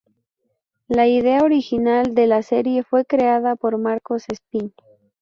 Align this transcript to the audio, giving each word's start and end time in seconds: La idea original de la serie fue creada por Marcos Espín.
La 0.87 1.07
idea 1.07 1.43
original 1.43 2.15
de 2.15 2.25
la 2.25 2.41
serie 2.41 2.81
fue 2.81 3.05
creada 3.05 3.55
por 3.55 3.77
Marcos 3.77 4.23
Espín. 4.29 4.73